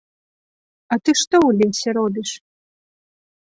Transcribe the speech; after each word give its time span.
А 0.95 0.99
ты 1.03 1.11
што 1.21 1.35
ў 1.47 1.51
лесе 1.61 1.89
робіш? 2.01 2.29